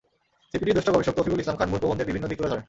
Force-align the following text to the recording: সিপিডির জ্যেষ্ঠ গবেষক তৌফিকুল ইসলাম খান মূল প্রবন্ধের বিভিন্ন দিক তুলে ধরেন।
সিপিডির 0.51 0.75
জ্যেষ্ঠ 0.75 0.89
গবেষক 0.93 1.13
তৌফিকুল 1.17 1.39
ইসলাম 1.43 1.57
খান 1.59 1.67
মূল 1.71 1.79
প্রবন্ধের 1.81 2.07
বিভিন্ন 2.09 2.25
দিক 2.29 2.37
তুলে 2.39 2.49
ধরেন। 2.51 2.59